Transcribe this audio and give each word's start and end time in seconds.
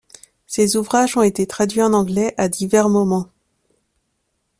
Ces 0.47 0.77
ouvrages 0.77 1.15
ont 1.15 1.21
été 1.21 1.45
traduits 1.45 1.83
en 1.83 1.93
anglais 1.93 2.33
à 2.37 2.49
diverses 2.49 2.89
moments. 2.89 3.29